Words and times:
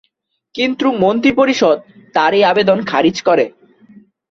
কিন্তু 0.55 0.85
মন্ত্রিপরিষদ 1.01 1.77
তার 2.15 2.33
এ 2.33 2.41
আবেদন 2.51 2.77
খারিজ 2.85 3.17
করে। 3.27 3.45